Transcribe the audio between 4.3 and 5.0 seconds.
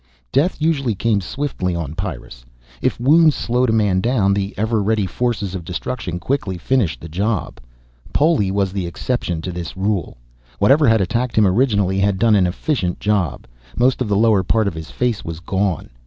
the ever